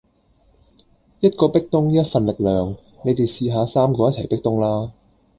[1.19, 4.91] 一個壁咚一份力量，你哋試吓三個一齊壁咚啦